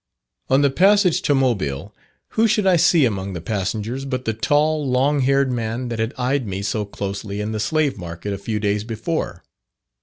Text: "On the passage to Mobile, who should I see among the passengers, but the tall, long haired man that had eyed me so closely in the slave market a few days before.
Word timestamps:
"On 0.49 0.63
the 0.63 0.71
passage 0.71 1.21
to 1.21 1.35
Mobile, 1.35 1.93
who 2.29 2.47
should 2.47 2.65
I 2.65 2.75
see 2.75 3.05
among 3.05 3.33
the 3.33 3.39
passengers, 3.39 4.03
but 4.03 4.25
the 4.25 4.33
tall, 4.33 4.83
long 4.89 5.19
haired 5.19 5.51
man 5.51 5.89
that 5.89 5.99
had 5.99 6.15
eyed 6.17 6.47
me 6.47 6.63
so 6.63 6.85
closely 6.85 7.39
in 7.39 7.51
the 7.51 7.59
slave 7.59 7.99
market 7.99 8.33
a 8.33 8.39
few 8.39 8.59
days 8.59 8.83
before. 8.83 9.43